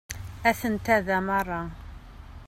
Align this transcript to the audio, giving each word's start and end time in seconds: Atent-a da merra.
Atent-a 0.51 0.97
da 1.07 1.17
merra. 1.27 1.61